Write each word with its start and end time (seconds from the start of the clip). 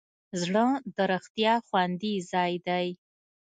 زړه 0.41 0.65
د 0.95 0.97
رښتیا 1.11 1.53
خوندي 1.67 2.15
ځای 2.31 2.53
دی. 2.67 2.87